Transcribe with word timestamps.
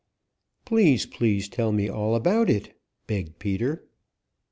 "Please, 0.65 1.05
please 1.05 1.47
tell 1.47 1.71
me 1.71 1.87
all 1.87 2.15
about 2.15 2.49
it," 2.49 2.75
begged 3.05 3.37
Peter. 3.37 3.85